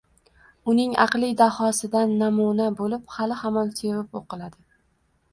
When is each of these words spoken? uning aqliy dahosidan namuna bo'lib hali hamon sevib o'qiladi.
uning 0.71 0.93
aqliy 1.03 1.33
dahosidan 1.41 2.15
namuna 2.21 2.69
bo'lib 2.79 3.13
hali 3.17 3.37
hamon 3.41 3.69
sevib 3.81 4.19
o'qiladi. 4.21 4.59